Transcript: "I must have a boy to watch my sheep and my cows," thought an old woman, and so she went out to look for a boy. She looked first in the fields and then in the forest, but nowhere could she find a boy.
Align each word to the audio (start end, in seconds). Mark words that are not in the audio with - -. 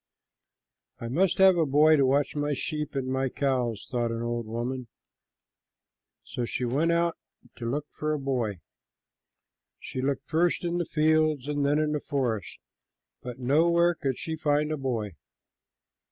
"I 0.99 1.09
must 1.09 1.37
have 1.37 1.57
a 1.57 1.65
boy 1.67 1.95
to 1.97 2.07
watch 2.07 2.35
my 2.35 2.55
sheep 2.55 2.95
and 2.95 3.05
my 3.07 3.29
cows," 3.29 3.87
thought 3.91 4.09
an 4.09 4.23
old 4.23 4.47
woman, 4.47 4.75
and 4.87 4.87
so 6.23 6.43
she 6.43 6.65
went 6.65 6.91
out 6.91 7.17
to 7.57 7.69
look 7.69 7.85
for 7.91 8.11
a 8.11 8.17
boy. 8.19 8.61
She 9.77 10.01
looked 10.01 10.27
first 10.27 10.65
in 10.65 10.79
the 10.79 10.85
fields 10.85 11.47
and 11.47 11.63
then 11.63 11.77
in 11.77 11.91
the 11.91 11.99
forest, 11.99 12.57
but 13.21 13.37
nowhere 13.37 13.93
could 13.93 14.17
she 14.17 14.35
find 14.35 14.71
a 14.71 14.75
boy. 14.77 15.11